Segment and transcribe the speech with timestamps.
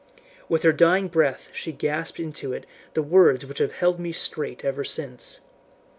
[0.49, 2.65] With her dying breath she gasped into it
[2.95, 5.41] the words which have held me straight ever since.